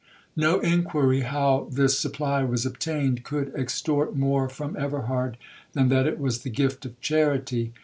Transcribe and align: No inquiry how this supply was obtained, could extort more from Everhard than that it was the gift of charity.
No 0.35 0.59
inquiry 0.59 1.19
how 1.21 1.69
this 1.71 1.99
supply 1.99 2.43
was 2.43 2.65
obtained, 2.65 3.23
could 3.23 3.53
extort 3.53 4.15
more 4.15 4.49
from 4.49 4.75
Everhard 4.75 5.37
than 5.73 5.89
that 5.89 6.07
it 6.07 6.17
was 6.17 6.39
the 6.39 6.49
gift 6.49 6.87
of 6.87 6.99
charity. 7.01 7.71